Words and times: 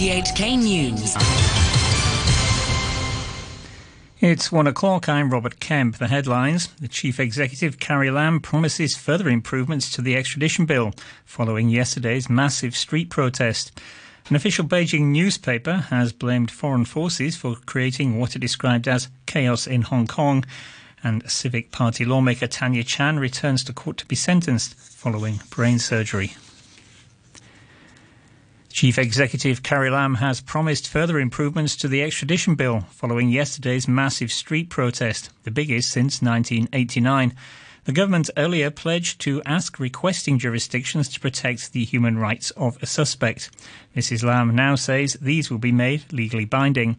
RTHK 0.00 0.56
News. 0.56 1.14
It's 4.18 4.50
one 4.50 4.66
o'clock. 4.66 5.10
I'm 5.10 5.28
Robert 5.28 5.60
Kemp. 5.60 5.98
The 5.98 6.08
headlines. 6.08 6.68
The 6.80 6.88
Chief 6.88 7.20
Executive, 7.20 7.78
Carrie 7.78 8.10
Lam, 8.10 8.40
promises 8.40 8.96
further 8.96 9.28
improvements 9.28 9.90
to 9.90 10.00
the 10.00 10.16
extradition 10.16 10.64
bill 10.64 10.94
following 11.26 11.68
yesterday's 11.68 12.30
massive 12.30 12.74
street 12.74 13.10
protest. 13.10 13.78
An 14.30 14.36
official 14.36 14.64
Beijing 14.64 15.08
newspaper 15.08 15.74
has 15.90 16.14
blamed 16.14 16.50
foreign 16.50 16.86
forces 16.86 17.36
for 17.36 17.56
creating 17.66 18.18
what 18.18 18.34
it 18.34 18.38
described 18.38 18.88
as 18.88 19.10
chaos 19.26 19.66
in 19.66 19.82
Hong 19.82 20.06
Kong. 20.06 20.46
And 21.04 21.30
Civic 21.30 21.72
Party 21.72 22.06
lawmaker 22.06 22.46
Tanya 22.46 22.84
Chan 22.84 23.18
returns 23.18 23.62
to 23.64 23.74
court 23.74 23.98
to 23.98 24.06
be 24.06 24.16
sentenced 24.16 24.76
following 24.76 25.40
brain 25.50 25.78
surgery. 25.78 26.36
Chief 28.80 28.96
Executive 28.98 29.62
Carrie 29.62 29.90
Lam 29.90 30.14
has 30.14 30.40
promised 30.40 30.88
further 30.88 31.20
improvements 31.20 31.76
to 31.76 31.86
the 31.86 32.02
extradition 32.02 32.54
bill 32.54 32.80
following 32.90 33.28
yesterday's 33.28 33.86
massive 33.86 34.32
street 34.32 34.70
protest, 34.70 35.28
the 35.44 35.50
biggest 35.50 35.90
since 35.90 36.22
1989. 36.22 37.34
The 37.84 37.92
government 37.92 38.30
earlier 38.38 38.70
pledged 38.70 39.20
to 39.20 39.42
ask 39.44 39.78
requesting 39.78 40.38
jurisdictions 40.38 41.10
to 41.10 41.20
protect 41.20 41.74
the 41.74 41.84
human 41.84 42.16
rights 42.16 42.52
of 42.52 42.82
a 42.82 42.86
suspect. 42.86 43.50
Mrs. 43.94 44.24
Lam 44.24 44.54
now 44.54 44.76
says 44.76 45.18
these 45.20 45.50
will 45.50 45.58
be 45.58 45.72
made 45.72 46.10
legally 46.10 46.46
binding. 46.46 46.98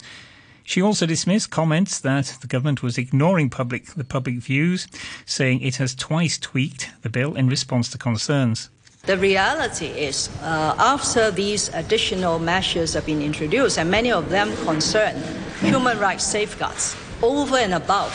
She 0.63 0.84
also 0.84 1.07
dismissed 1.07 1.49
comments 1.49 1.99
that 2.02 2.38
the 2.41 2.48
government 2.48 2.84
was 2.84 2.99
ignoring 2.99 3.49
public 3.49 3.88
the 3.95 4.04
public 4.04 4.35
views, 4.35 4.88
saying 5.26 5.62
it 5.62 5.77
has 5.77 5.95
twice 5.95 6.38
tweaked 6.38 6.91
the 7.02 7.09
bill 7.09 7.34
in 7.34 7.49
response 7.49 7.90
to 7.90 7.98
concerns. 7.98 8.70
The 9.04 9.18
reality 9.18 9.88
is, 9.88 10.30
uh, 10.44 10.76
after 10.78 11.32
these 11.32 11.70
additional 11.73 12.38
measures 12.38 12.94
have 12.94 13.07
been 13.07 13.24
introduced, 13.24 13.80
and 13.80 13.90
many 13.90 14.12
of 14.12 14.30
them 14.30 14.55
concern 14.57 15.16
human 15.60 15.98
rights 15.98 16.24
safeguards 16.24 16.96
over 17.24 17.57
and 17.57 17.74
above 17.74 18.13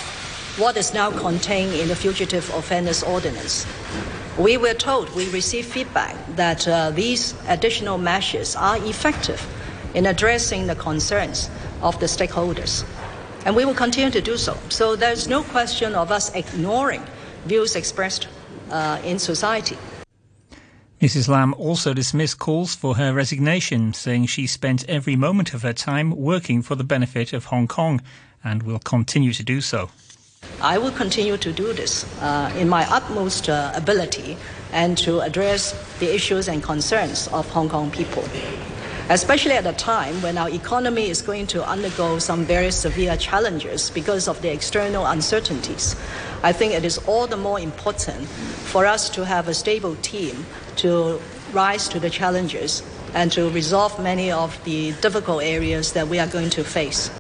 what 0.59 0.77
is 0.77 0.95
now 0.95 1.11
contained 1.11 1.75
in 1.75 1.89
the 1.89 1.97
Fugitive 1.97 2.49
Offenders 2.55 3.03
Ordinance. 3.03 3.67
We 4.39 4.59
were 4.59 4.75
told, 4.75 5.13
we 5.17 5.29
received 5.31 5.67
feedback 5.67 6.15
that 6.37 6.69
uh, 6.69 6.93
these 6.93 7.35
additional 7.49 7.99
measures 7.99 8.55
are 8.55 8.77
effective 8.87 9.45
in 9.95 10.07
addressing 10.07 10.69
the 10.69 10.77
concerns 10.77 11.51
of 11.83 11.99
the 11.99 12.07
stakeholders. 12.07 12.85
And 13.45 13.57
we 13.57 13.65
will 13.65 13.75
continue 13.75 14.13
to 14.13 14.21
do 14.21 14.37
so. 14.37 14.57
So 14.69 14.95
there's 14.95 15.27
no 15.27 15.43
question 15.43 15.97
of 15.97 16.13
us 16.13 16.33
ignoring 16.37 17.03
views 17.45 17.75
expressed 17.75 18.29
uh, 18.71 19.01
in 19.03 19.19
society. 19.19 19.77
Mrs. 21.01 21.29
Lam 21.29 21.53
also 21.59 21.93
dismissed 21.93 22.39
calls 22.39 22.75
for 22.75 22.97
her 22.97 23.13
resignation, 23.13 23.93
saying 23.93 24.27
she 24.27 24.47
spent 24.47 24.89
every 24.89 25.15
moment 25.15 25.53
of 25.53 25.61
her 25.61 25.75
time 25.75 26.11
working 26.17 26.63
for 26.63 26.75
the 26.75 26.85
benefit 26.85 27.35
of 27.35 27.45
Hong 27.47 27.69
Kong 27.69 28.01
and 28.43 28.63
will 28.63 28.79
continue 28.79 29.35
to 29.35 29.43
do 29.43 29.61
so. 29.61 29.91
I 30.63 30.79
will 30.79 30.91
continue 30.91 31.37
to 31.37 31.53
do 31.53 31.75
this 31.75 32.07
uh, 32.23 32.51
in 32.57 32.69
my 32.69 32.91
utmost 32.91 33.51
uh, 33.51 33.73
ability 33.75 34.39
and 34.73 34.97
to 34.99 35.21
address 35.21 35.75
the 35.99 36.15
issues 36.15 36.49
and 36.49 36.63
concerns 36.63 37.29
of 37.29 37.47
Hong 37.51 37.69
Kong 37.69 37.91
people, 37.91 38.25
especially 39.09 39.53
at 39.53 39.67
a 39.67 39.73
time 39.73 40.21
when 40.23 40.37
our 40.37 40.49
economy 40.51 41.09
is 41.09 41.23
going 41.23 41.47
to 41.47 41.67
undergo 41.67 42.19
some 42.19 42.45
very 42.45 42.71
severe 42.71 43.17
challenges 43.17 43.91
because 43.91 44.29
of 44.29 44.41
the 44.43 44.53
external 44.53 45.07
uncertainties. 45.07 45.95
I 46.43 46.53
think 46.53 46.73
it 46.73 46.85
is 46.85 46.99
all 47.07 47.27
the 47.27 47.37
more 47.37 47.61
important 47.61 48.27
for 48.27 48.87
us 48.87 49.09
to 49.11 49.25
have 49.25 49.49
a 49.49 49.55
stable 49.55 49.97
team 49.97 50.47
to 50.77 51.21
rise 51.53 51.89
to 51.89 52.01
the 52.01 52.11
challenges 52.11 52.83
and 53.15 53.31
to 53.33 53.49
resolve 53.51 53.99
many 54.03 54.31
of 54.31 54.63
the 54.65 54.93
difficult 55.01 55.43
areas 55.43 55.93
that 55.93 56.09
we 56.09 56.19
are 56.19 56.27
going 56.27 56.51
to 56.51 56.65
face. 56.65 57.11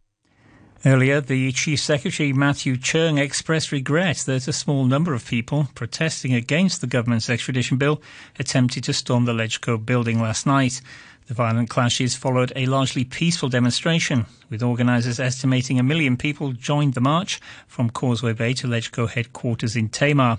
Earlier, 0.84 1.20
the 1.20 1.50
Chief 1.50 1.80
Secretary 1.80 2.32
Matthew 2.32 2.76
Cheung 2.76 3.18
expressed 3.18 3.72
regret 3.72 4.18
that 4.26 4.46
a 4.46 4.52
small 4.52 4.84
number 4.84 5.14
of 5.14 5.26
people 5.26 5.68
protesting 5.74 6.32
against 6.32 6.80
the 6.80 6.86
government's 6.86 7.28
extradition 7.28 7.76
bill 7.76 8.00
attempted 8.38 8.84
to 8.84 8.92
storm 8.92 9.24
the 9.24 9.32
LegCo 9.32 9.84
building 9.84 10.20
last 10.20 10.46
night. 10.46 10.80
The 11.26 11.34
violent 11.34 11.68
clashes 11.68 12.14
followed 12.14 12.52
a 12.54 12.66
largely 12.66 13.02
peaceful 13.02 13.48
demonstration, 13.48 14.26
with 14.48 14.62
organisers 14.62 15.18
estimating 15.18 15.76
a 15.76 15.82
million 15.82 16.16
people 16.16 16.52
joined 16.52 16.94
the 16.94 17.00
march 17.00 17.40
from 17.66 17.90
Causeway 17.90 18.32
Bay 18.32 18.54
to 18.54 18.68
LegCo 18.68 19.08
headquarters 19.08 19.74
in 19.74 19.88
Tamar. 19.88 20.38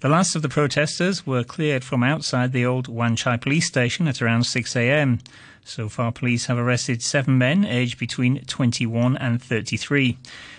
The 0.00 0.08
last 0.08 0.34
of 0.34 0.42
the 0.42 0.48
protesters 0.48 1.24
were 1.24 1.44
cleared 1.44 1.84
from 1.84 2.02
outside 2.02 2.52
the 2.52 2.66
old 2.66 2.88
Wan 2.88 3.14
Chai 3.14 3.36
police 3.36 3.66
station 3.66 4.08
at 4.08 4.20
around 4.20 4.44
6 4.44 4.74
a.m. 4.74 5.20
So 5.64 5.88
far, 5.88 6.10
police 6.10 6.46
have 6.46 6.58
arrested 6.58 7.02
seven 7.02 7.38
men 7.38 7.64
aged 7.64 7.98
between 7.98 8.44
21 8.46 9.16
and 9.16 9.40
33. 9.40 10.18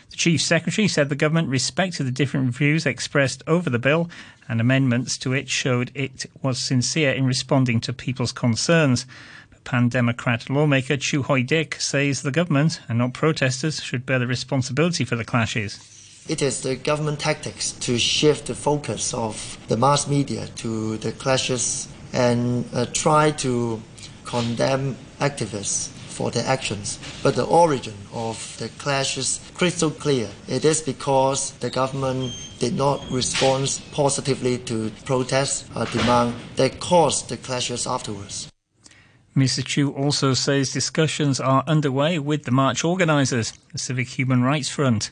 The 0.10 0.16
Chief 0.16 0.42
Secretary 0.42 0.88
said 0.88 1.10
the 1.10 1.16
government 1.16 1.50
respected 1.50 2.06
the 2.06 2.12
different 2.12 2.52
views 2.52 2.86
expressed 2.86 3.44
over 3.46 3.70
the 3.70 3.80
bill, 3.80 4.10
and 4.48 4.62
amendments 4.62 5.18
to 5.20 5.34
it 5.34 5.50
showed 5.50 5.92
it 5.94 6.26
was 6.42 6.58
sincere 6.58 7.12
in 7.12 7.26
responding 7.26 7.82
to 7.82 7.92
people's 7.94 8.32
concerns. 8.32 9.06
Pan 9.68 9.90
Democrat 9.90 10.50
lawmaker 10.50 10.96
Chu 10.96 11.24
Hoi 11.24 11.44
Dick 11.44 11.76
says 11.82 12.22
the 12.22 12.32
government 12.32 12.80
and 12.88 12.98
not 13.00 13.12
protesters 13.12 13.84
should 13.84 14.06
bear 14.06 14.18
the 14.18 14.26
responsibility 14.26 15.04
for 15.04 15.18
the 15.18 15.26
clashes. 15.26 16.24
It 16.30 16.42
is 16.42 16.62
the 16.62 16.78
government 16.78 17.20
tactics 17.20 17.74
to 17.74 18.00
shift 18.00 18.46
the 18.46 18.56
focus 18.56 19.14
of 19.14 19.58
the 19.68 19.76
mass 19.76 20.08
media 20.08 20.48
to 20.64 20.96
the 21.00 21.12
clashes 21.12 21.90
and 22.14 22.64
uh, 22.74 22.86
try 22.94 23.32
to 23.44 23.82
condemn 24.24 24.96
activists 25.20 25.90
for 25.90 26.32
their 26.32 26.48
actions. 26.48 26.98
But 27.22 27.36
the 27.36 27.44
origin 27.44 27.98
of 28.14 28.56
the 28.60 28.70
clashes 28.70 29.42
crystal 29.54 29.92
clear. 29.92 30.30
It 30.48 30.64
is 30.64 30.82
because 30.82 31.52
the 31.60 31.70
government 31.70 32.34
did 32.60 32.74
not 32.74 33.04
respond 33.12 33.82
positively 33.92 34.60
to 34.60 34.92
protests 35.04 35.66
uh, 35.76 35.84
demand 35.92 36.36
that 36.56 36.80
caused 36.80 37.28
the 37.28 37.36
clashes 37.36 37.86
afterwards. 37.86 38.50
Mr. 39.38 39.64
Chu 39.64 39.92
also 39.92 40.34
says 40.34 40.74
discussions 40.74 41.40
are 41.40 41.64
underway 41.68 42.18
with 42.18 42.46
the 42.46 42.52
march 42.52 42.84
organisers, 42.84 43.54
the 43.72 43.78
Civil 43.78 44.04
Human 44.04 44.42
Rights 44.42 44.68
Front, 44.68 45.12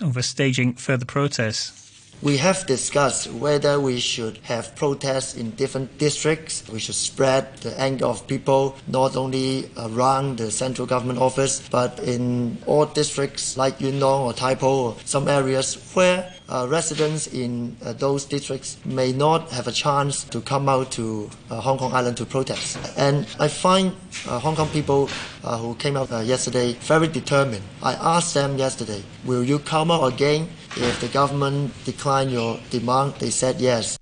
over 0.00 0.22
staging 0.22 0.72
further 0.72 1.04
protests. 1.04 1.84
We 2.22 2.38
have 2.38 2.66
discussed 2.66 3.30
whether 3.30 3.78
we 3.78 4.00
should 4.00 4.38
have 4.44 4.74
protests 4.74 5.34
in 5.34 5.50
different 5.50 5.98
districts. 5.98 6.66
We 6.72 6.80
should 6.80 6.94
spread 6.94 7.58
the 7.58 7.78
anger 7.78 8.06
of 8.06 8.26
people 8.26 8.74
not 8.86 9.16
only 9.16 9.70
around 9.76 10.38
the 10.38 10.50
central 10.50 10.86
government 10.86 11.18
office, 11.18 11.60
but 11.68 12.00
in 12.00 12.56
all 12.64 12.86
districts 12.86 13.58
like 13.58 13.82
Yuen 13.82 14.00
Long 14.00 14.24
or 14.24 14.32
Tai 14.32 14.54
Po, 14.54 14.86
or 14.86 14.96
some 15.04 15.28
areas 15.28 15.74
where 15.92 16.32
uh, 16.48 16.66
residents 16.68 17.26
in 17.26 17.76
uh, 17.84 17.92
those 17.92 18.24
districts 18.24 18.78
may 18.84 19.12
not 19.12 19.50
have 19.50 19.66
a 19.66 19.72
chance 19.72 20.24
to 20.24 20.40
come 20.40 20.68
out 20.68 20.90
to 20.92 21.28
uh, 21.50 21.60
Hong 21.60 21.78
Kong 21.78 21.92
Island 21.92 22.16
to 22.18 22.26
protest. 22.26 22.78
And 22.96 23.26
I 23.38 23.48
find 23.48 23.92
uh, 24.26 24.38
Hong 24.38 24.56
Kong 24.56 24.68
people 24.68 25.10
uh, 25.44 25.58
who 25.58 25.74
came 25.74 25.96
out 25.96 26.10
uh, 26.10 26.20
yesterday 26.20 26.72
very 26.80 27.08
determined. 27.08 27.62
I 27.82 27.94
asked 27.94 28.34
them 28.34 28.58
yesterday, 28.58 29.02
will 29.24 29.44
you 29.44 29.58
come 29.58 29.90
out 29.90 30.12
again 30.12 30.48
if 30.76 31.00
the 31.00 31.08
government 31.08 31.72
decline 31.84 32.30
your 32.30 32.58
demand? 32.70 33.14
They 33.14 33.30
said 33.30 33.60
yes. 33.60 33.98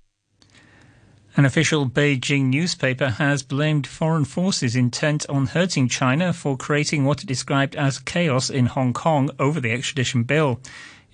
An 1.35 1.45
official 1.45 1.87
Beijing 1.87 2.45
newspaper 2.45 3.09
has 3.09 3.43
blamed 3.43 3.85
foreign 3.85 4.25
forces 4.25 4.75
intent 4.75 5.23
on 5.29 5.45
hurting 5.45 5.87
China 5.87 6.33
for 6.33 6.57
creating 6.57 7.05
what 7.05 7.21
it 7.21 7.27
described 7.27 7.75
as 7.75 7.99
chaos 7.99 8.49
in 8.49 8.65
Hong 8.65 8.91
Kong 8.91 9.29
over 9.37 9.59
the 9.59 9.71
extradition 9.71 10.23
bill. 10.23 10.59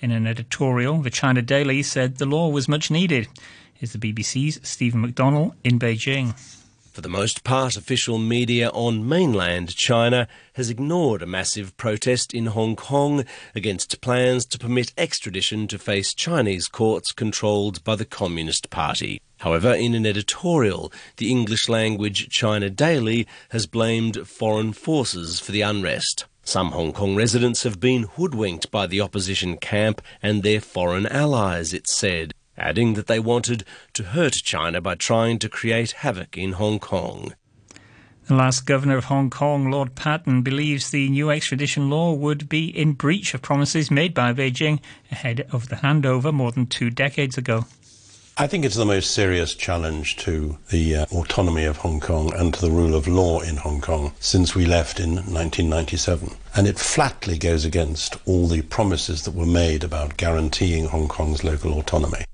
In 0.04 0.12
an 0.12 0.28
editorial, 0.28 0.98
the 0.98 1.10
China 1.10 1.42
Daily 1.42 1.82
said 1.82 2.18
the 2.18 2.26
law 2.26 2.50
was 2.50 2.68
much 2.68 2.92
needed. 2.92 3.30
Is 3.80 3.94
the 3.94 3.98
BBC's 3.98 4.60
Stephen 4.62 5.02
McDonnell 5.02 5.54
in 5.64 5.80
Beijing. 5.80 6.38
For 6.92 7.00
the 7.00 7.08
most 7.08 7.46
part, 7.46 7.78
official 7.78 8.18
media 8.18 8.68
on 8.72 9.08
mainland 9.08 9.74
China 9.74 10.28
has 10.56 10.70
ignored 10.70 11.22
a 11.22 11.26
massive 11.26 11.78
protest 11.78 12.34
in 12.34 12.48
Hong 12.48 12.76
Kong 12.76 13.24
against 13.56 14.02
plans 14.02 14.46
to 14.48 14.60
permit 14.60 14.92
extradition 14.98 15.70
to 15.70 15.80
face 15.80 16.14
Chinese 16.14 16.68
courts 16.68 17.14
controlled 17.14 17.82
by 17.86 17.96
the 17.96 18.04
Communist 18.04 18.70
Party. 18.70 19.22
However, 19.38 19.74
in 19.74 19.94
an 19.94 20.06
editorial, 20.06 20.92
the 21.16 21.32
English 21.32 21.70
language 21.70 22.28
China 22.28 22.70
Daily 22.70 23.26
has 23.52 23.68
blamed 23.68 24.28
foreign 24.28 24.74
forces 24.74 25.40
for 25.40 25.54
the 25.54 25.62
unrest. 25.62 26.26
Some 26.46 26.72
Hong 26.72 26.92
Kong 26.92 27.16
residents 27.16 27.64
have 27.64 27.80
been 27.80 28.04
hoodwinked 28.04 28.70
by 28.70 28.86
the 28.86 29.00
opposition 29.00 29.56
camp 29.58 30.02
and 30.22 30.44
their 30.44 30.60
foreign 30.60 31.08
allies, 31.08 31.74
it 31.74 31.88
said, 31.88 32.34
adding 32.58 32.96
that 32.96 33.08
they 33.08 33.20
wanted 33.20 33.64
to 33.94 34.04
hurt 34.04 34.34
China 34.34 34.82
by 34.82 34.96
trying 34.96 35.40
to 35.40 35.50
create 35.50 35.92
havoc 35.92 36.38
in 36.38 36.54
Hong 36.54 36.80
Kong. 36.80 37.34
The 38.28 38.36
last 38.36 38.66
governor 38.66 38.98
of 38.98 39.06
Hong 39.06 39.30
Kong, 39.30 39.72
Lord 39.72 39.96
Patten, 39.96 40.44
believes 40.44 40.92
the 40.92 41.10
new 41.10 41.30
extradition 41.30 41.90
law 41.90 42.14
would 42.14 42.50
be 42.50 42.68
in 42.68 42.94
breach 42.94 43.34
of 43.34 43.42
promises 43.42 43.90
made 43.90 44.14
by 44.14 44.34
Beijing 44.34 44.80
ahead 45.12 45.48
of 45.52 45.70
the 45.70 45.78
handover 45.78 46.34
more 46.34 46.52
than 46.52 46.68
two 46.68 46.90
decades 46.90 47.38
ago. 47.38 47.66
I 48.36 48.48
think 48.48 48.66
it's 48.66 48.76
the 48.76 48.84
most 48.84 49.12
serious 49.12 49.54
challenge 49.54 50.16
to 50.18 50.58
the 50.72 50.96
uh, 50.96 51.06
autonomy 51.12 51.66
of 51.66 51.78
Hong 51.78 52.00
Kong 52.00 52.34
and 52.34 52.52
to 52.52 52.62
the 52.62 52.72
rule 52.72 52.96
of 52.96 53.08
law 53.08 53.42
in 53.42 53.58
Hong 53.58 53.80
Kong 53.80 54.12
since 54.20 54.56
we 54.56 54.66
left 54.66 55.00
in 55.00 55.18
1997. 55.18 56.36
And 56.56 56.66
it 56.66 56.80
flatly 56.80 57.38
goes 57.38 57.64
against 57.64 58.18
all 58.26 58.48
the 58.48 58.64
promises 58.64 59.22
that 59.26 59.36
were 59.36 59.46
made 59.46 59.84
about 59.84 60.18
guaranteeing 60.18 60.86
Hong 60.86 61.08
Kong's 61.08 61.44
local 61.44 61.78
autonomy. 61.78 62.26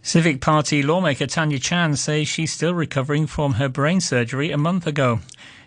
Civic 0.00 0.40
Party 0.40 0.82
lawmaker 0.82 1.26
Tanya 1.26 1.58
Chan 1.58 1.96
says 1.96 2.26
she's 2.26 2.52
still 2.52 2.72
recovering 2.72 3.26
from 3.26 3.54
her 3.54 3.68
brain 3.68 4.00
surgery 4.00 4.52
a 4.52 4.56
month 4.56 4.86
ago. 4.86 5.20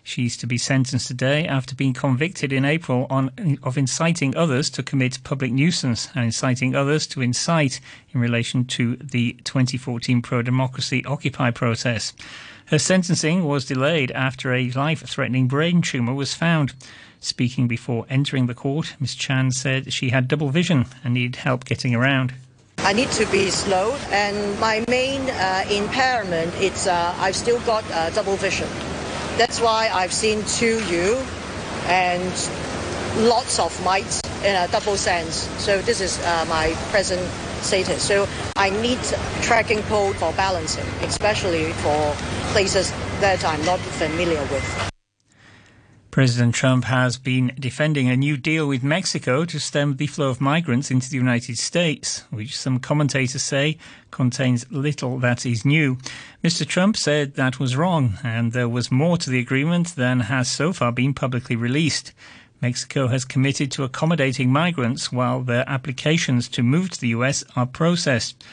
She's 0.03 0.37
to 0.37 0.47
be 0.47 0.57
sentenced 0.57 1.07
today 1.07 1.47
after 1.47 1.75
being 1.75 1.93
convicted 1.93 2.51
in 2.51 2.65
April 2.65 3.07
on, 3.09 3.59
of 3.63 3.77
inciting 3.77 4.35
others 4.35 4.69
to 4.71 4.83
commit 4.83 5.23
public 5.23 5.51
nuisance 5.51 6.09
and 6.15 6.25
inciting 6.25 6.75
others 6.75 7.05
to 7.07 7.21
incite 7.21 7.79
in 8.11 8.19
relation 8.19 8.65
to 8.65 8.95
the 8.97 9.33
2014 9.43 10.21
pro 10.21 10.41
democracy 10.41 11.05
Occupy 11.05 11.51
protest. 11.51 12.19
Her 12.67 12.79
sentencing 12.79 13.45
was 13.45 13.65
delayed 13.65 14.11
after 14.11 14.53
a 14.53 14.71
life 14.71 15.01
threatening 15.01 15.47
brain 15.47 15.81
tumour 15.81 16.13
was 16.13 16.35
found. 16.35 16.73
Speaking 17.19 17.67
before 17.67 18.05
entering 18.09 18.45
the 18.45 18.53
court, 18.53 18.95
Ms. 18.99 19.15
Chan 19.15 19.51
said 19.51 19.91
she 19.91 20.09
had 20.09 20.27
double 20.27 20.49
vision 20.49 20.85
and 21.03 21.15
needed 21.15 21.37
help 21.37 21.65
getting 21.65 21.95
around. 21.95 22.33
I 22.79 22.93
need 22.93 23.11
to 23.11 23.25
be 23.25 23.49
slow, 23.49 23.97
and 24.09 24.59
my 24.59 24.85
main 24.87 25.29
uh, 25.29 25.65
impairment 25.69 26.53
is 26.61 26.87
uh, 26.87 27.13
I've 27.17 27.35
still 27.35 27.59
got 27.61 27.83
uh, 27.91 28.09
double 28.11 28.37
vision. 28.37 28.69
That's 29.39 29.61
why 29.61 29.87
I've 29.93 30.11
seen 30.11 30.39
2U 30.39 31.15
and 31.87 33.25
lots 33.25 33.57
of 33.57 33.71
mites 33.85 34.21
in 34.43 34.53
a 34.53 34.67
double 34.67 34.97
sense. 34.97 35.47
So 35.63 35.81
this 35.81 36.01
is 36.01 36.19
uh, 36.19 36.45
my 36.49 36.73
present 36.91 37.21
status. 37.63 38.05
So 38.05 38.27
I 38.57 38.69
need 38.69 38.99
tracking 39.41 39.81
pole 39.83 40.11
for 40.11 40.33
balancing, 40.33 40.85
especially 41.03 41.71
for 41.71 42.13
places 42.51 42.91
that 43.21 43.45
I'm 43.45 43.63
not 43.63 43.79
familiar 43.79 44.41
with. 44.51 44.88
President 46.19 46.53
Trump 46.53 46.83
has 46.83 47.17
been 47.17 47.53
defending 47.57 48.09
a 48.09 48.17
new 48.17 48.35
deal 48.35 48.67
with 48.67 48.83
Mexico 48.83 49.45
to 49.45 49.57
stem 49.57 49.95
the 49.95 50.05
flow 50.05 50.27
of 50.29 50.41
migrants 50.41 50.91
into 50.91 51.09
the 51.09 51.15
United 51.15 51.57
States, 51.57 52.25
which 52.29 52.57
some 52.57 52.77
commentators 52.77 53.41
say 53.41 53.77
contains 54.11 54.69
little 54.69 55.17
that 55.19 55.45
is 55.45 55.63
new. 55.63 55.97
Mr. 56.43 56.67
Trump 56.67 56.97
said 56.97 57.35
that 57.35 57.57
was 57.57 57.77
wrong, 57.77 58.17
and 58.21 58.51
there 58.51 58.67
was 58.67 58.91
more 58.91 59.17
to 59.17 59.29
the 59.29 59.39
agreement 59.39 59.95
than 59.95 60.19
has 60.19 60.51
so 60.51 60.73
far 60.73 60.91
been 60.91 61.13
publicly 61.13 61.55
released. 61.55 62.11
Mexico 62.61 63.07
has 63.07 63.23
committed 63.23 63.71
to 63.71 63.85
accommodating 63.85 64.51
migrants 64.51 65.13
while 65.13 65.39
their 65.41 65.63
applications 65.69 66.49
to 66.49 66.61
move 66.61 66.89
to 66.89 66.99
the 66.99 67.15
US 67.19 67.45
are 67.55 67.65
processed. 67.65 68.43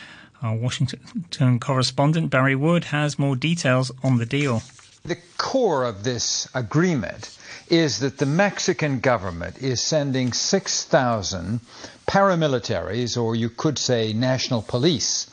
Our 0.41 0.55
Washington 0.55 1.59
correspondent 1.59 2.31
Barry 2.31 2.55
Wood 2.55 2.85
has 2.85 3.19
more 3.19 3.35
details 3.35 3.91
on 4.05 4.19
the 4.19 4.27
deal. 4.27 4.63
The 5.07 5.19
core 5.39 5.85
of 5.85 6.03
this 6.03 6.49
agreement 6.53 7.31
is 7.69 8.01
that 8.01 8.19
the 8.19 8.27
Mexican 8.27 8.99
government 8.99 9.59
is 9.59 9.81
sending 9.81 10.33
6,000 10.33 11.61
paramilitaries, 12.09 13.17
or 13.17 13.37
you 13.37 13.49
could 13.49 13.79
say 13.79 14.13
national 14.13 14.63
police, 14.63 15.29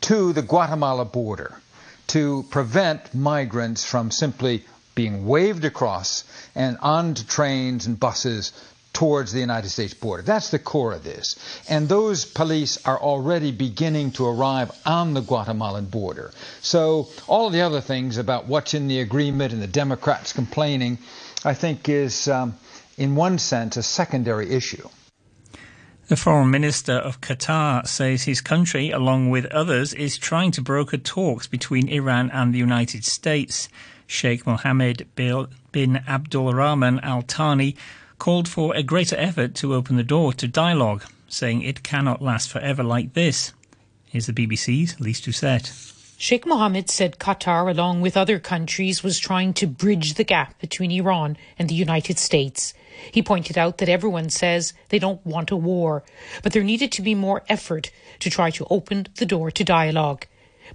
to 0.00 0.32
the 0.32 0.40
Guatemala 0.40 1.04
border 1.04 1.60
to 2.06 2.46
prevent 2.48 3.14
migrants 3.14 3.84
from 3.84 4.10
simply 4.10 4.64
being 4.94 5.26
waved 5.26 5.66
across 5.66 6.24
and 6.54 6.78
onto 6.80 7.22
trains 7.22 7.84
and 7.84 8.00
buses 8.00 8.52
towards 8.98 9.30
the 9.30 9.38
United 9.38 9.70
States 9.70 9.94
border. 9.94 10.24
That's 10.24 10.50
the 10.50 10.58
core 10.58 10.92
of 10.92 11.04
this. 11.04 11.36
And 11.68 11.88
those 11.88 12.24
police 12.24 12.84
are 12.84 12.98
already 12.98 13.52
beginning 13.52 14.10
to 14.12 14.26
arrive 14.26 14.72
on 14.84 15.14
the 15.14 15.20
Guatemalan 15.20 15.84
border. 15.84 16.32
So 16.62 17.08
all 17.28 17.48
the 17.50 17.60
other 17.60 17.80
things 17.80 18.18
about 18.18 18.48
what's 18.48 18.74
in 18.74 18.88
the 18.88 18.98
agreement 18.98 19.52
and 19.52 19.62
the 19.62 19.68
Democrats 19.68 20.32
complaining, 20.32 20.98
I 21.44 21.54
think 21.54 21.88
is, 21.88 22.26
um, 22.26 22.56
in 22.96 23.14
one 23.14 23.38
sense, 23.38 23.76
a 23.76 23.84
secondary 23.84 24.50
issue. 24.50 24.88
The 26.08 26.16
foreign 26.16 26.50
minister 26.50 26.94
of 26.94 27.20
Qatar 27.20 27.86
says 27.86 28.24
his 28.24 28.40
country, 28.40 28.90
along 28.90 29.30
with 29.30 29.46
others, 29.52 29.94
is 29.94 30.18
trying 30.18 30.50
to 30.52 30.60
broker 30.60 30.96
talks 30.96 31.46
between 31.46 31.88
Iran 31.88 32.30
and 32.32 32.52
the 32.52 32.58
United 32.58 33.04
States. 33.04 33.68
Sheikh 34.08 34.44
Mohammed 34.44 35.06
bin 35.14 36.02
Abdul 36.08 36.52
Rahman 36.52 36.98
Al 36.98 37.22
Thani 37.22 37.76
called 38.18 38.48
for 38.48 38.74
a 38.74 38.82
greater 38.82 39.16
effort 39.16 39.54
to 39.56 39.74
open 39.74 39.96
the 39.96 40.02
door 40.02 40.32
to 40.34 40.48
dialogue, 40.48 41.04
saying 41.28 41.62
it 41.62 41.82
cannot 41.82 42.22
last 42.22 42.50
forever 42.50 42.82
like 42.82 43.14
this. 43.14 43.52
Here's 44.06 44.26
the 44.26 44.32
BBC's 44.32 44.98
Lyse 45.00 45.20
Doucet. 45.20 45.72
Sheikh 46.20 46.46
Mohammed 46.46 46.90
said 46.90 47.20
Qatar, 47.20 47.70
along 47.70 48.00
with 48.00 48.16
other 48.16 48.40
countries, 48.40 49.04
was 49.04 49.20
trying 49.20 49.54
to 49.54 49.68
bridge 49.68 50.14
the 50.14 50.24
gap 50.24 50.58
between 50.60 50.90
Iran 50.90 51.36
and 51.58 51.68
the 51.68 51.76
United 51.76 52.18
States. 52.18 52.74
He 53.12 53.22
pointed 53.22 53.56
out 53.56 53.78
that 53.78 53.88
everyone 53.88 54.28
says 54.28 54.72
they 54.88 54.98
don't 54.98 55.24
want 55.24 55.52
a 55.52 55.56
war, 55.56 56.02
but 56.42 56.52
there 56.52 56.64
needed 56.64 56.90
to 56.92 57.02
be 57.02 57.14
more 57.14 57.44
effort 57.48 57.92
to 58.18 58.30
try 58.30 58.50
to 58.50 58.66
open 58.68 59.06
the 59.14 59.26
door 59.26 59.52
to 59.52 59.62
dialogue. 59.62 60.26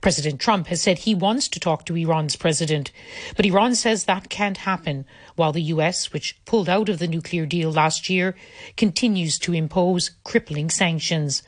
President 0.02 0.40
Trump 0.40 0.68
has 0.68 0.82
said 0.82 1.00
he 1.00 1.16
wants 1.16 1.48
to 1.50 1.60
talk 1.60 1.86
to 1.86 1.96
Iran's 1.96 2.36
president, 2.36 2.92
but 3.36 3.46
Iran 3.46 3.76
says 3.76 4.06
that 4.06 4.30
can't 4.30 4.58
happen, 4.58 5.06
while 5.36 5.52
the 5.52 5.62
US, 5.74 6.12
which 6.14 6.38
pulled 6.46 6.70
out 6.70 6.90
of 6.90 7.00
the 7.00 7.08
nuclear 7.08 7.46
deal 7.46 7.72
last 7.72 8.10
year, 8.10 8.36
continues 8.78 9.38
to 9.40 9.54
impose 9.54 10.12
crippling 10.24 10.70
sanctions. 10.70 11.44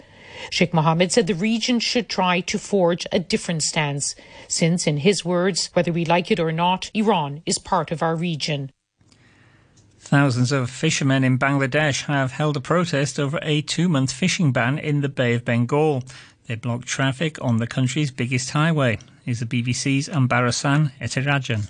Sheikh 0.50 0.74
Mohammed 0.74 1.12
said 1.12 1.28
the 1.28 1.34
region 1.34 1.80
should 1.80 2.10
try 2.10 2.42
to 2.42 2.60
forge 2.60 3.08
a 3.12 3.20
different 3.20 3.64
stance, 3.64 4.16
since, 4.48 4.86
in 4.86 4.98
his 4.98 5.24
words, 5.24 5.70
whether 5.74 5.92
we 5.92 6.06
like 6.06 6.30
it 6.32 6.40
or 6.40 6.52
not, 6.52 6.92
Iran 6.94 7.42
is 7.46 7.58
part 7.58 7.92
of 7.92 8.04
our 8.04 8.16
region. 8.16 8.72
Thousands 10.00 10.52
of 10.52 10.70
fishermen 10.70 11.24
in 11.24 11.40
Bangladesh 11.40 12.04
have 12.06 12.34
held 12.34 12.58
a 12.58 12.62
protest 12.62 13.20
over 13.20 13.40
a 13.42 13.62
two 13.62 13.90
month 13.90 14.12
fishing 14.12 14.52
ban 14.52 14.78
in 14.78 15.02
the 15.02 15.10
Bay 15.10 15.34
of 15.34 15.44
Bengal. 15.44 16.04
They 16.48 16.56
blocked 16.56 16.88
traffic 16.88 17.42
on 17.44 17.58
the 17.58 17.68
country's 17.68 18.12
biggest 18.12 18.52
highway. 18.52 19.00
Is 19.26 19.40
the 19.40 19.46
BBC's 19.48 20.08
Ambarasan 20.08 20.92
Ethirajan. 21.02 21.70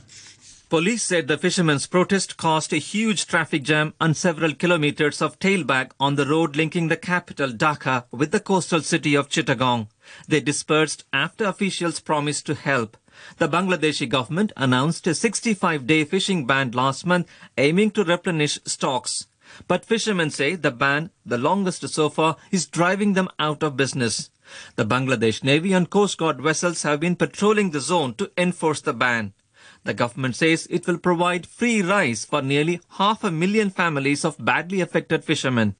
Police 0.68 1.04
said 1.04 1.28
the 1.28 1.38
fishermen's 1.38 1.88
protest 1.88 2.36
caused 2.36 2.74
a 2.74 2.78
huge 2.78 3.28
traffic 3.28 3.64
jam 3.64 3.94
and 4.02 4.18
several 4.18 4.54
kilometers 4.54 5.22
of 5.22 5.40
tailback 5.40 5.92
on 6.00 6.16
the 6.16 6.26
road 6.26 6.58
linking 6.58 6.90
the 6.90 6.98
capital 6.98 7.52
Dhaka 7.52 8.06
with 8.12 8.32
the 8.32 8.40
coastal 8.42 8.82
city 8.82 9.16
of 9.16 9.30
Chittagong. 9.30 9.88
They 10.28 10.42
dispersed 10.42 11.06
after 11.14 11.46
officials 11.46 12.00
promised 12.02 12.46
to 12.48 12.56
help. 12.56 12.98
The 13.38 13.48
Bangladeshi 13.48 14.10
government 14.10 14.52
announced 14.58 15.08
a 15.08 15.12
65-day 15.12 16.04
fishing 16.06 16.46
ban 16.46 16.72
last 16.72 17.06
month, 17.06 17.28
aiming 17.58 17.92
to 17.92 18.04
replenish 18.04 18.60
stocks. 18.66 19.28
But 19.68 19.86
fishermen 19.86 20.32
say 20.32 20.56
the 20.56 20.72
ban, 20.72 21.12
the 21.26 21.38
longest 21.38 21.88
so 21.88 22.10
far, 22.10 22.36
is 22.52 22.66
driving 22.66 23.14
them 23.14 23.30
out 23.40 23.64
of 23.64 23.78
business. 23.78 24.30
The 24.76 24.86
Bangladesh 24.86 25.44
Navy 25.44 25.74
and 25.74 25.90
Coast 25.90 26.18
Guard 26.18 26.42
vessels 26.42 26.84
have 26.84 27.00
been 27.00 27.16
patrolling 27.16 27.72
the 27.72 27.80
zone 27.80 28.14
to 28.16 28.32
enforce 28.38 28.82
the 28.82 28.94
ban. 28.94 29.34
The 29.84 29.94
government 29.94 30.36
says 30.36 30.68
it 30.70 30.88
will 30.88 30.98
provide 30.98 31.46
free 31.46 31.82
rice 31.82 32.26
for 32.26 32.42
nearly 32.42 32.82
half 32.98 33.24
a 33.24 33.32
million 33.32 33.70
families 33.70 34.26
of 34.26 34.44
badly 34.44 34.82
affected 34.82 35.24
fishermen. 35.24 35.76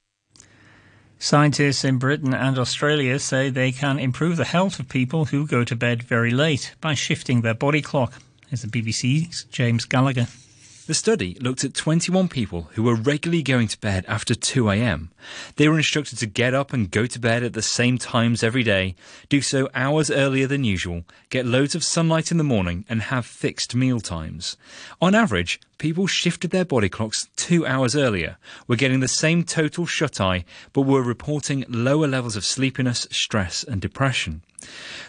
Scientists 1.18 1.84
in 1.84 1.98
Britain 1.98 2.34
and 2.34 2.58
Australia 2.58 3.18
say 3.18 3.48
they 3.48 3.72
can 3.72 3.98
improve 3.98 4.36
the 4.36 4.44
health 4.44 4.78
of 4.78 4.88
people 4.88 5.26
who 5.26 5.46
go 5.46 5.64
to 5.64 5.74
bed 5.74 6.02
very 6.02 6.30
late 6.30 6.74
by 6.80 6.94
shifting 6.94 7.40
their 7.40 7.54
body 7.54 7.80
clock. 7.80 8.14
As 8.52 8.62
the 8.62 8.68
BBC's 8.68 9.44
James 9.44 9.84
Gallagher. 9.86 10.28
The 10.86 10.94
study 10.94 11.36
looked 11.40 11.64
at 11.64 11.74
21 11.74 12.28
people 12.28 12.68
who 12.74 12.84
were 12.84 12.94
regularly 12.94 13.42
going 13.42 13.66
to 13.66 13.80
bed 13.80 14.04
after 14.06 14.34
2am. 14.34 15.08
They 15.56 15.68
were 15.68 15.78
instructed 15.78 16.16
to 16.20 16.26
get 16.26 16.54
up 16.54 16.72
and 16.72 16.92
go 16.92 17.06
to 17.06 17.18
bed 17.18 17.42
at 17.42 17.54
the 17.54 17.62
same 17.62 17.98
times 17.98 18.44
every 18.44 18.62
day, 18.62 18.94
do 19.28 19.40
so 19.40 19.68
hours 19.74 20.12
earlier 20.12 20.46
than 20.46 20.62
usual, 20.62 21.02
get 21.28 21.44
loads 21.44 21.74
of 21.74 21.82
sunlight 21.82 22.30
in 22.30 22.38
the 22.38 22.44
morning, 22.44 22.84
and 22.88 23.02
have 23.02 23.26
fixed 23.26 23.74
meal 23.74 23.98
times. 23.98 24.56
On 25.02 25.12
average, 25.12 25.60
people 25.78 26.06
shifted 26.06 26.52
their 26.52 26.64
body 26.64 26.88
clocks 26.88 27.28
two 27.34 27.66
hours 27.66 27.96
earlier, 27.96 28.36
were 28.68 28.76
getting 28.76 29.00
the 29.00 29.08
same 29.08 29.42
total 29.42 29.86
shut 29.86 30.20
eye, 30.20 30.44
but 30.72 30.82
were 30.82 31.02
reporting 31.02 31.64
lower 31.68 32.06
levels 32.06 32.36
of 32.36 32.44
sleepiness, 32.44 33.08
stress, 33.10 33.64
and 33.64 33.80
depression. 33.80 34.42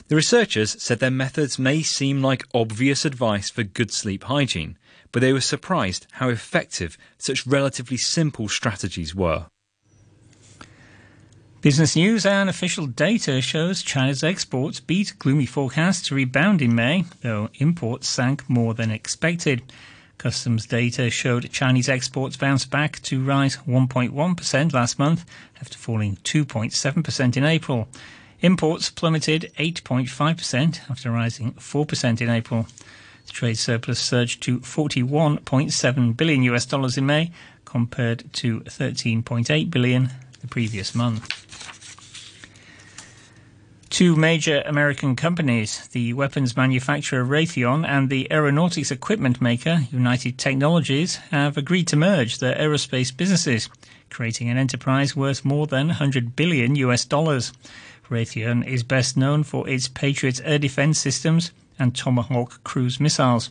The 0.07 0.15
researchers 0.15 0.81
said 0.81 0.97
their 0.97 1.11
methods 1.11 1.59
may 1.59 1.83
seem 1.83 2.23
like 2.23 2.47
obvious 2.51 3.05
advice 3.05 3.51
for 3.51 3.61
good 3.61 3.91
sleep 3.91 4.23
hygiene 4.23 4.75
but 5.17 5.21
they 5.21 5.33
were 5.33 5.41
surprised 5.41 6.05
how 6.11 6.29
effective 6.29 6.95
such 7.17 7.47
relatively 7.47 7.97
simple 7.97 8.47
strategies 8.47 9.15
were. 9.15 9.47
Business 11.59 11.95
news 11.95 12.23
and 12.23 12.47
official 12.47 12.85
data 12.85 13.41
shows 13.41 13.81
China's 13.81 14.23
exports 14.23 14.79
beat 14.79 15.15
gloomy 15.17 15.47
forecasts 15.47 16.07
to 16.07 16.13
rebound 16.13 16.61
in 16.61 16.75
May, 16.75 17.05
though 17.23 17.49
imports 17.55 18.07
sank 18.07 18.47
more 18.47 18.75
than 18.75 18.91
expected. 18.91 19.63
Customs 20.19 20.67
data 20.67 21.09
showed 21.09 21.49
Chinese 21.49 21.89
exports 21.89 22.37
bounced 22.37 22.69
back 22.69 23.01
to 23.01 23.25
rise 23.25 23.57
1.1% 23.67 24.71
last 24.71 24.99
month 24.99 25.25
after 25.59 25.79
falling 25.79 26.17
2.7% 26.17 27.35
in 27.35 27.43
April. 27.43 27.87
Imports 28.41 28.91
plummeted 28.91 29.51
8.5% 29.57 30.91
after 30.91 31.09
rising 31.09 31.53
4% 31.53 32.21
in 32.21 32.29
April. 32.29 32.67
The 33.27 33.33
trade 33.33 33.57
surplus 33.57 33.99
surged 33.99 34.41
to 34.43 34.59
41.7 34.61 36.17
billion 36.17 36.43
US 36.43 36.65
dollars 36.65 36.97
in 36.97 37.05
May 37.05 37.31
compared 37.65 38.31
to 38.33 38.61
13.8 38.61 39.69
billion 39.69 40.09
the 40.41 40.47
previous 40.47 40.95
month. 40.95 41.33
Two 43.89 44.15
major 44.15 44.61
American 44.65 45.15
companies, 45.15 45.87
the 45.87 46.13
weapons 46.13 46.55
manufacturer 46.55 47.25
Raytheon 47.25 47.85
and 47.85 48.09
the 48.09 48.31
aeronautics 48.31 48.91
equipment 48.91 49.41
maker 49.41 49.87
United 49.91 50.37
Technologies, 50.37 51.15
have 51.31 51.57
agreed 51.57 51.87
to 51.87 51.95
merge 51.95 52.37
their 52.37 52.55
aerospace 52.55 53.15
businesses, 53.15 53.69
creating 54.09 54.49
an 54.49 54.57
enterprise 54.57 55.15
worth 55.15 55.43
more 55.43 55.67
than 55.67 55.87
100 55.87 56.35
billion 56.35 56.75
US 56.75 57.05
dollars. 57.05 57.51
Raytheon 58.09 58.65
is 58.65 58.83
best 58.83 59.17
known 59.17 59.43
for 59.43 59.67
its 59.67 59.87
Patriot 59.87 60.39
air 60.45 60.59
defense 60.59 60.99
systems 60.99 61.51
and 61.79 61.95
Tomahawk 61.95 62.63
cruise 62.63 62.99
missiles. 62.99 63.49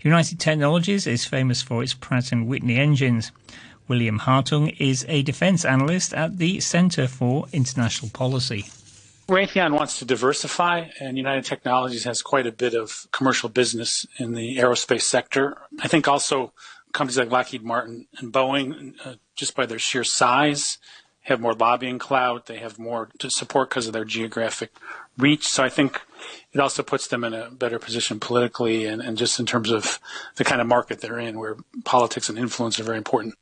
United 0.00 0.38
Technologies 0.38 1.06
is 1.06 1.24
famous 1.24 1.62
for 1.62 1.82
its 1.82 1.94
Pratt 1.94 2.30
& 2.30 2.32
Whitney 2.32 2.76
engines. 2.76 3.32
William 3.88 4.20
Hartung 4.20 4.74
is 4.78 5.04
a 5.08 5.22
defense 5.22 5.64
analyst 5.64 6.12
at 6.14 6.38
the 6.38 6.60
Center 6.60 7.06
for 7.06 7.46
International 7.52 8.10
Policy. 8.10 8.66
Raytheon 9.28 9.72
wants 9.72 9.98
to 9.98 10.04
diversify, 10.04 10.88
and 11.00 11.16
United 11.16 11.46
Technologies 11.46 12.04
has 12.04 12.20
quite 12.20 12.46
a 12.46 12.52
bit 12.52 12.74
of 12.74 13.06
commercial 13.10 13.48
business 13.48 14.06
in 14.18 14.34
the 14.34 14.58
aerospace 14.58 15.02
sector. 15.02 15.56
I 15.80 15.88
think 15.88 16.06
also 16.06 16.52
companies 16.92 17.16
like 17.16 17.30
Lockheed 17.30 17.62
Martin 17.62 18.06
and 18.18 18.32
Boeing, 18.32 18.94
uh, 19.04 19.14
just 19.34 19.56
by 19.56 19.64
their 19.64 19.78
sheer 19.78 20.04
size, 20.04 20.78
have 21.22 21.40
more 21.40 21.54
lobbying 21.54 21.98
clout. 21.98 22.46
They 22.46 22.58
have 22.58 22.78
more 22.78 23.08
to 23.18 23.30
support 23.30 23.70
because 23.70 23.86
of 23.86 23.94
their 23.94 24.04
geographic 24.04 24.72
reach. 25.18 25.46
So 25.46 25.62
I 25.62 25.68
think 25.68 26.00
it 26.52 26.60
also 26.60 26.82
puts 26.82 27.08
them 27.08 27.24
in 27.24 27.34
a 27.34 27.50
better 27.50 27.78
position 27.78 28.20
politically 28.20 28.86
and, 28.86 29.02
and 29.02 29.16
just 29.16 29.38
in 29.38 29.46
terms 29.46 29.70
of 29.70 30.00
the 30.36 30.44
kind 30.44 30.60
of 30.60 30.66
market 30.66 31.00
they're 31.00 31.18
in, 31.18 31.38
where 31.38 31.56
politics 31.84 32.28
and 32.28 32.38
influence 32.38 32.78
are 32.80 32.84
very 32.84 32.98
important. 32.98 33.34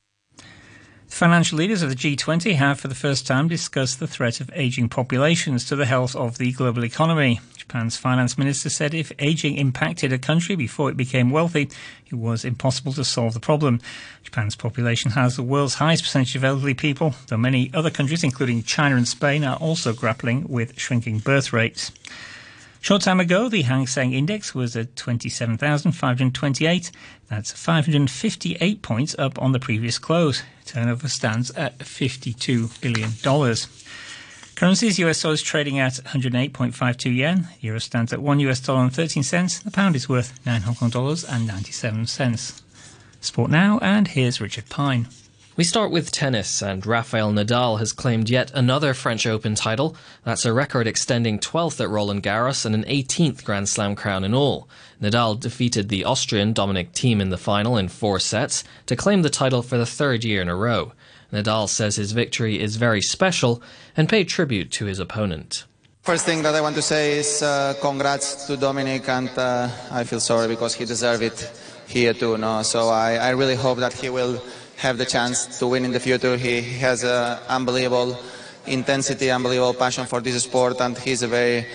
Financial 1.13 1.59
leaders 1.59 1.83
of 1.83 1.91
the 1.91 1.95
G20 1.95 2.55
have 2.55 2.81
for 2.81 2.89
the 2.89 2.95
first 2.95 3.27
time 3.27 3.47
discussed 3.47 4.01
the 4.01 4.07
threat 4.07 4.41
of 4.41 4.51
aging 4.55 4.89
populations 4.89 5.63
to 5.67 5.77
the 5.77 5.85
health 5.85 6.17
of 6.17 6.39
the 6.39 6.53
global 6.53 6.87
economy. 6.87 7.39
Japan's 7.55 7.99
finance 7.99 8.39
minister 8.39 8.71
said 8.71 8.95
if 8.95 9.13
aging 9.19 9.57
impacted 9.57 10.11
a 10.11 10.19
country 10.19 10.57
before 10.57 10.89
it 10.89 10.97
became 10.97 11.29
wealthy, 11.29 11.69
it 12.11 12.15
was 12.15 12.47
impossible 12.47 12.95
to 12.95 13.05
solve 13.05 13.35
the 13.35 13.41
problem. 13.41 13.79
Japan's 14.25 14.57
population 14.57 15.11
has 15.11 15.37
the 15.37 15.43
world's 15.43 15.75
highest 15.75 16.03
percentage 16.03 16.35
of 16.35 16.45
elderly 16.45 16.75
people, 16.75 17.15
though 17.27 17.37
many 17.37 17.71
other 17.75 17.91
countries, 17.91 18.25
including 18.25 18.63
China 18.63 18.97
and 18.97 19.07
Spain, 19.07 19.45
are 19.45 19.57
also 19.57 19.93
grappling 19.93 20.49
with 20.49 20.81
shrinking 20.81 21.19
birth 21.19 21.53
rates. 21.53 21.93
Short 22.83 23.01
time 23.01 23.21
ago, 23.21 23.49
the 23.49 23.63
Hang 23.63 23.87
Seng 23.87 24.13
Index 24.13 24.57
was 24.57 24.75
at 24.75 24.97
27,528. 24.97 26.91
That's 27.29 27.53
558 27.53 28.83
points 28.83 29.15
up 29.21 29.41
on 29.41 29.53
the 29.53 29.61
previous 29.61 30.01
close. 30.01 30.43
Turnover 30.65 31.07
stands 31.07 31.53
at 31.53 31.79
$52 31.79 32.81
billion. 32.81 33.13
Currencies, 34.57 34.99
US 34.99 35.23
dollar 35.23 35.35
is 35.35 35.43
trading 35.43 35.79
at 35.79 35.93
108.52 35.93 37.15
yen. 37.17 37.47
Euro 37.61 37.79
stands 37.79 38.13
at 38.13 38.21
1 38.21 38.41
US 38.41 38.59
dollar 38.59 38.83
and 38.83 38.93
13 38.93 39.23
cents. 39.23 39.61
The 39.61 39.71
pound 39.71 39.95
is 39.95 40.09
worth 40.09 40.45
9 40.45 40.63
Hong 40.63 40.75
Kong 40.75 40.91
dollars 40.91 41.23
and 41.23 41.47
97 41.47 42.09
cents. 42.09 42.65
Sport 43.21 43.53
now, 43.53 43.79
and 43.81 44.09
here's 44.09 44.41
Richard 44.41 44.69
Pine. 44.69 45.07
We 45.55 45.65
start 45.65 45.91
with 45.91 46.11
tennis, 46.11 46.63
and 46.63 46.87
Rafael 46.87 47.31
Nadal 47.31 47.79
has 47.79 47.93
claimed 47.93 48.31
yet 48.31 48.51
another 48.55 48.95
French 48.95 49.27
Open 49.27 49.55
title. 49.55 49.95
That's 50.25 50.47
a 50.47 50.53
record 50.53 50.87
extending 50.87 51.39
12th 51.39 51.79
at 51.83 51.91
Roland 51.91 52.23
Garros 52.23 52.65
and 52.65 52.75
an 52.75 52.85
18th 52.85 53.45
Grand 53.45 53.69
Slam 53.69 53.95
crown 53.95 54.25
in 54.25 54.33
all. 54.33 54.67
Nadal 55.03 55.39
defeated 55.39 55.91
the 55.91 56.07
Austrian 56.07 56.55
Dominic 56.55 56.93
Thiem 56.93 57.21
in 57.21 57.29
the 57.29 57.37
final 57.37 57.77
in 57.77 57.89
four 57.89 58.19
sets 58.19 58.65
to 58.87 58.97
claim 58.97 59.21
the 59.21 59.29
title 59.29 59.61
for 59.61 59.77
the 59.77 59.85
third 59.85 60.25
year 60.25 60.41
in 60.41 60.49
a 60.49 60.57
row. 60.57 60.95
Nadal 61.31 61.69
says 61.69 61.97
his 61.97 62.13
victory 62.13 62.59
is 62.59 62.77
very 62.77 63.03
special 63.03 63.63
and 63.95 64.09
paid 64.09 64.31
tribute 64.31 64.71
to 64.71 64.87
his 64.87 64.99
opponent. 64.99 65.65
First 66.01 66.25
thing 66.25 66.43
that 66.45 66.55
I 66.55 66.63
want 66.63 66.77
to 66.77 66.83
say 66.83 67.19
is 67.19 67.43
uh, 67.43 67.75
congrats 67.79 68.47
to 68.47 68.57
Dominic, 68.57 69.07
and 69.07 69.29
uh, 69.37 69.69
I 69.91 70.05
feel 70.05 70.19
sorry 70.19 70.49
because 70.49 70.73
he 70.73 70.87
deserved 70.87 71.23
it 71.23 71.53
here 71.87 72.15
too. 72.15 72.39
No? 72.39 72.63
So 72.63 72.89
I, 72.89 73.17
I 73.17 73.31
really 73.31 73.55
hope 73.55 73.79
that 73.79 73.93
he 73.93 74.09
will 74.09 74.41
have 74.83 74.99
the 74.99 75.07
chance 75.07 75.59
to 75.61 75.69
win 75.69 75.85
in 75.85 75.93
the 75.93 76.01
future. 76.01 76.37
He 76.37 76.61
has 76.81 77.05
an 77.05 77.39
unbelievable 77.49 78.19
intensity, 78.67 79.31
unbelievable 79.31 79.75
passion 79.75 80.07
for 80.07 80.21
this 80.21 80.43
sport, 80.43 80.81
and 80.81 80.99
he's 80.99 81.23
a 81.23 81.29
very 81.29 81.67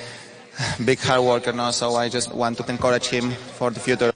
big 0.83 0.99
hard 0.99 1.21
worker 1.21 1.53
now. 1.53 1.71
So 1.71 1.95
I 1.95 2.09
just 2.09 2.33
want 2.35 2.57
to 2.57 2.69
encourage 2.69 3.07
him 3.07 3.31
for 3.31 3.71
the 3.71 3.79
future. 3.79 4.11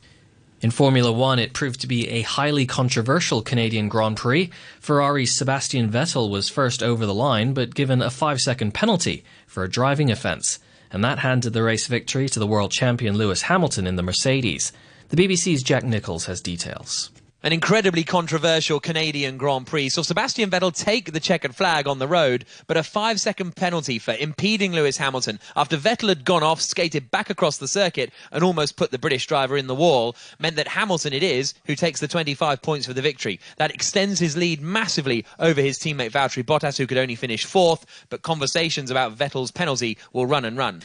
In 0.59 0.71
Formula 0.71 1.11
One, 1.11 1.39
it 1.39 1.53
proved 1.53 1.79
to 1.81 1.87
be 1.87 2.09
a 2.09 2.21
highly 2.21 2.65
controversial 2.65 3.41
Canadian 3.41 3.87
Grand 3.87 4.17
Prix. 4.17 4.51
Ferrari's 4.79 5.33
Sebastian 5.33 5.89
Vettel 5.89 6.29
was 6.29 6.49
first 6.49 6.83
over 6.83 7.05
the 7.05 7.13
line, 7.13 7.53
but 7.53 7.73
given 7.73 8.01
a 8.01 8.11
five 8.11 8.41
second 8.41 8.73
penalty 8.73 9.23
for 9.47 9.63
a 9.63 9.69
driving 9.69 10.11
offence. 10.11 10.59
And 10.91 11.01
that 11.05 11.19
handed 11.19 11.53
the 11.53 11.63
race 11.63 11.87
victory 11.87 12.27
to 12.27 12.39
the 12.39 12.45
world 12.45 12.71
champion 12.71 13.17
Lewis 13.17 13.43
Hamilton 13.43 13.87
in 13.87 13.95
the 13.95 14.03
Mercedes. 14.03 14.73
The 15.07 15.15
BBC's 15.15 15.63
Jack 15.63 15.85
Nicholls 15.85 16.25
has 16.25 16.41
details. 16.41 17.09
An 17.43 17.53
incredibly 17.53 18.03
controversial 18.03 18.79
Canadian 18.79 19.37
Grand 19.37 19.65
Prix 19.65 19.89
saw 19.89 20.03
Sebastian 20.03 20.51
Vettel 20.51 20.71
take 20.71 21.11
the 21.11 21.19
checkered 21.19 21.55
flag 21.55 21.87
on 21.87 21.97
the 21.97 22.07
road, 22.07 22.45
but 22.67 22.77
a 22.77 22.83
five 22.83 23.19
second 23.19 23.55
penalty 23.55 23.97
for 23.97 24.13
impeding 24.13 24.73
Lewis 24.73 24.97
Hamilton 24.97 25.39
after 25.55 25.75
Vettel 25.75 26.09
had 26.09 26.23
gone 26.23 26.43
off, 26.43 26.61
skated 26.61 27.09
back 27.09 27.31
across 27.31 27.57
the 27.57 27.67
circuit, 27.67 28.11
and 28.31 28.43
almost 28.43 28.75
put 28.75 28.91
the 28.91 28.99
British 28.99 29.25
driver 29.25 29.57
in 29.57 29.65
the 29.65 29.73
wall 29.73 30.15
meant 30.37 30.55
that 30.55 30.67
Hamilton 30.67 31.13
it 31.13 31.23
is 31.23 31.55
who 31.65 31.73
takes 31.73 31.99
the 31.99 32.07
25 32.07 32.61
points 32.61 32.85
for 32.85 32.93
the 32.93 33.01
victory. 33.01 33.39
That 33.57 33.73
extends 33.73 34.19
his 34.19 34.37
lead 34.37 34.61
massively 34.61 35.25
over 35.39 35.61
his 35.61 35.79
teammate 35.79 36.11
Valtteri 36.11 36.43
Bottas, 36.43 36.77
who 36.77 36.85
could 36.85 36.99
only 36.99 37.15
finish 37.15 37.43
fourth, 37.43 37.87
but 38.09 38.21
conversations 38.21 38.91
about 38.91 39.17
Vettel's 39.17 39.49
penalty 39.49 39.97
will 40.13 40.27
run 40.27 40.45
and 40.45 40.59
run. 40.59 40.83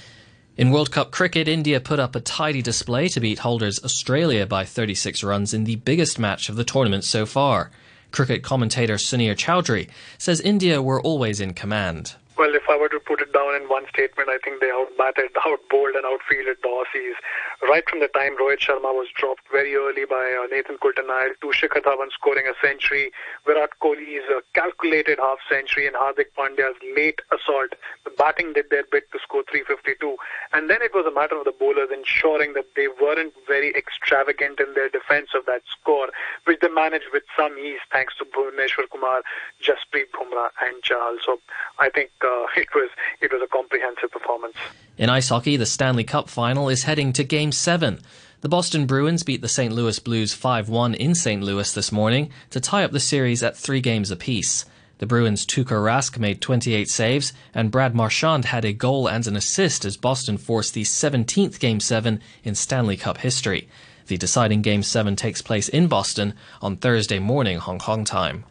In 0.58 0.70
World 0.70 0.90
Cup 0.90 1.10
cricket, 1.10 1.48
India 1.48 1.80
put 1.80 2.00
up 2.00 2.16
a 2.16 2.20
tidy 2.20 2.62
display 2.62 3.08
to 3.08 3.20
beat 3.20 3.40
holders 3.40 3.78
Australia 3.84 4.46
by 4.46 4.64
36 4.64 5.22
runs 5.22 5.52
in 5.52 5.64
the 5.64 5.76
biggest 5.76 6.18
match 6.18 6.48
of 6.48 6.56
the 6.56 6.64
tournament 6.64 7.04
so 7.04 7.26
far. 7.26 7.70
Cricket 8.10 8.42
commentator 8.42 8.94
Sunir 8.94 9.34
Chowdhury 9.34 9.90
says 10.16 10.40
India 10.40 10.80
were 10.80 11.02
always 11.02 11.40
in 11.40 11.52
command. 11.52 12.14
Well, 12.36 12.54
if 12.54 12.68
I 12.68 12.76
were 12.76 12.90
to 12.90 13.00
put 13.00 13.22
it 13.22 13.32
down 13.32 13.56
in 13.56 13.66
one 13.66 13.88
statement, 13.88 14.28
I 14.28 14.36
think 14.44 14.60
they 14.60 14.68
outbatted, 14.68 15.32
outbowled, 15.46 15.96
and 15.96 16.04
outfielded 16.04 16.58
the 16.62 16.68
Aussies. 16.68 17.16
Right 17.62 17.82
from 17.88 18.00
the 18.00 18.08
time 18.08 18.36
Rohit 18.36 18.60
Sharma 18.60 18.92
was 18.92 19.08
dropped 19.16 19.48
very 19.50 19.74
early 19.74 20.04
by 20.04 20.36
uh, 20.36 20.46
Nathan 20.52 20.76
Coulter-Nile 20.76 21.32
to 21.40 21.46
Shikhar 21.48 21.80
Dhawan 21.80 22.12
scoring 22.12 22.44
a 22.44 22.52
century, 22.60 23.10
Virat 23.46 23.70
Kohli's 23.80 24.28
uh, 24.28 24.40
calculated 24.52 25.18
half 25.18 25.38
century, 25.48 25.86
and 25.86 25.96
Hardik 25.96 26.36
Pandya's 26.36 26.76
late 26.94 27.20
assault, 27.32 27.72
the 28.04 28.10
batting 28.10 28.52
did 28.52 28.68
their 28.68 28.84
bit 28.84 29.08
to 29.12 29.18
score 29.24 29.42
352. 29.48 30.16
And 30.52 30.68
then 30.68 30.82
it 30.82 30.92
was 30.92 31.06
a 31.08 31.14
matter 31.14 31.38
of 31.38 31.48
the 31.48 31.56
bowlers 31.56 31.88
ensuring 31.88 32.52
that 32.52 32.68
they 32.76 32.88
weren't 33.00 33.32
very 33.48 33.72
extravagant 33.72 34.60
in 34.60 34.74
their 34.74 34.90
defense 34.90 35.30
of 35.34 35.46
that 35.46 35.62
score, 35.72 36.12
which 36.44 36.60
they 36.60 36.68
managed 36.68 37.08
with 37.14 37.24
some 37.32 37.56
ease 37.56 37.80
thanks 37.90 38.12
to 38.20 38.28
Bhuvneshwar 38.28 38.92
Kumar, 38.92 39.22
Jasprit 39.64 40.12
Bumrah, 40.12 40.52
and 40.60 40.82
Chahal. 40.84 41.16
So 41.24 41.40
I 41.78 41.88
think 41.88 42.10
uh, 42.20 42.25
Uh, 42.26 42.46
it 42.56 42.68
was 42.74 42.90
it 43.20 43.32
was 43.32 43.40
a 43.42 43.46
comprehensive 43.46 44.10
performance. 44.10 44.56
In 44.98 45.08
ice 45.10 45.28
hockey, 45.28 45.56
the 45.56 45.66
Stanley 45.66 46.04
Cup 46.04 46.28
final 46.28 46.68
is 46.68 46.82
heading 46.82 47.12
to 47.12 47.24
Game 47.24 47.52
7. 47.52 48.00
The 48.40 48.48
Boston 48.48 48.86
Bruins 48.86 49.22
beat 49.22 49.40
the 49.40 49.48
St. 49.48 49.72
Louis 49.72 49.98
Blues 49.98 50.34
5 50.34 50.68
1 50.68 50.94
in 50.94 51.14
St. 51.14 51.42
Louis 51.42 51.72
this 51.72 51.92
morning 51.92 52.30
to 52.50 52.60
tie 52.60 52.84
up 52.84 52.92
the 52.92 53.00
series 53.00 53.42
at 53.42 53.56
three 53.56 53.80
games 53.80 54.10
apiece. 54.10 54.64
The 54.98 55.06
Bruins' 55.06 55.44
Tuukka 55.44 55.76
Rask 55.76 56.18
made 56.18 56.40
28 56.40 56.88
saves, 56.88 57.34
and 57.54 57.70
Brad 57.70 57.94
Marchand 57.94 58.46
had 58.46 58.64
a 58.64 58.72
goal 58.72 59.08
and 59.08 59.26
an 59.26 59.36
assist 59.36 59.84
as 59.84 59.98
Boston 59.98 60.38
forced 60.38 60.72
the 60.72 60.84
17th 60.84 61.60
Game 61.60 61.80
7 61.80 62.20
in 62.44 62.54
Stanley 62.54 62.96
Cup 62.96 63.18
history. 63.18 63.68
The 64.06 64.16
deciding 64.16 64.62
Game 64.62 64.82
7 64.82 65.14
takes 65.14 65.42
place 65.42 65.68
in 65.68 65.86
Boston 65.86 66.32
on 66.62 66.76
Thursday 66.76 67.18
morning 67.18 67.58
Hong 67.58 67.78
Kong 67.78 68.04
time. 68.04 68.44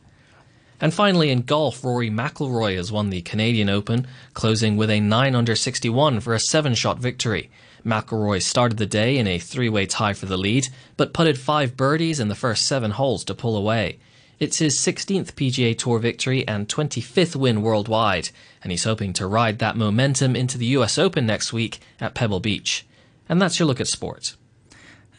And 0.81 0.93
finally, 0.93 1.29
in 1.29 1.41
golf, 1.41 1.83
Rory 1.83 2.09
McIlroy 2.09 2.75
has 2.75 2.91
won 2.91 3.09
the 3.09 3.21
Canadian 3.21 3.69
Open, 3.69 4.07
closing 4.33 4.75
with 4.75 4.89
a 4.89 4.99
9 4.99 5.35
under 5.35 5.55
61 5.55 6.19
for 6.19 6.33
a 6.33 6.39
seven 6.39 6.75
shot 6.75 6.99
victory. 6.99 7.49
McIlroy 7.85 8.41
started 8.41 8.77
the 8.77 8.85
day 8.85 9.17
in 9.17 9.27
a 9.27 9.39
three 9.39 9.69
way 9.69 9.85
tie 9.85 10.13
for 10.13 10.25
the 10.25 10.37
lead, 10.37 10.67
but 10.97 11.13
putted 11.13 11.39
five 11.39 11.77
birdies 11.77 12.19
in 12.19 12.27
the 12.27 12.35
first 12.35 12.65
seven 12.65 12.91
holes 12.91 13.23
to 13.25 13.35
pull 13.35 13.55
away. 13.55 13.99
It's 14.37 14.57
his 14.57 14.77
16th 14.77 15.33
PGA 15.33 15.77
Tour 15.77 15.99
victory 15.99 16.45
and 16.47 16.67
25th 16.67 17.37
win 17.37 17.61
worldwide, 17.61 18.29
and 18.61 18.71
he's 18.71 18.83
hoping 18.83 19.13
to 19.13 19.27
ride 19.27 19.59
that 19.59 19.77
momentum 19.77 20.35
into 20.35 20.57
the 20.57 20.65
US 20.77 20.97
Open 20.97 21.25
next 21.25 21.53
week 21.53 21.79
at 22.01 22.15
Pebble 22.15 22.41
Beach. 22.41 22.85
And 23.29 23.41
that's 23.41 23.59
your 23.59 23.67
look 23.67 23.79
at 23.79 23.87
sport. 23.87 24.35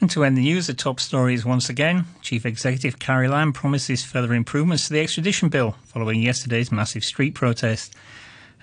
And 0.01 0.11
to 0.11 0.25
end 0.25 0.37
the 0.37 0.43
news, 0.43 0.67
the 0.67 0.75
top 0.75 1.01
story 1.01 1.35
is 1.35 1.45
once 1.45 1.69
again 1.69 2.05
Chief 2.21 2.45
Executive 2.45 2.99
Carrie 2.99 3.29
Lam 3.29 3.53
promises 3.53 4.05
further 4.05 4.35
improvements 4.35 4.87
to 4.87 4.93
the 4.93 5.01
extradition 5.01 5.49
bill 5.49 5.77
following 5.85 6.21
yesterday's 6.21 6.71
massive 6.71 7.05
street 7.05 7.35
protest. 7.35 7.95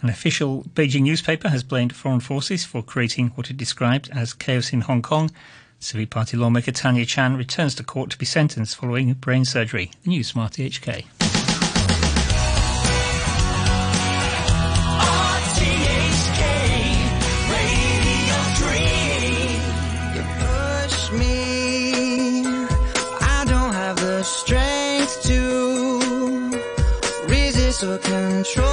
An 0.01 0.09
official 0.09 0.63
Beijing 0.75 1.03
newspaper 1.03 1.49
has 1.49 1.63
blamed 1.63 1.95
foreign 1.95 2.19
forces 2.19 2.65
for 2.65 2.83
creating 2.83 3.29
what 3.29 3.49
it 3.49 3.57
described 3.57 4.09
as 4.13 4.33
chaos 4.33 4.73
in 4.73 4.81
Hong 4.81 5.01
Kong. 5.01 5.31
Civic 5.79 6.09
Party 6.09 6.37
lawmaker 6.37 6.71
Tanya 6.71 7.05
Chan 7.05 7.35
returns 7.35 7.75
to 7.75 7.83
court 7.83 8.09
to 8.11 8.17
be 8.17 8.25
sentenced 8.25 8.75
following 8.75 9.13
brain 9.13 9.43
surgery. 9.43 9.91
The 10.03 10.09
News 10.09 10.27
Smart 10.27 10.53
HK. 10.53 11.42
Control 28.43 28.72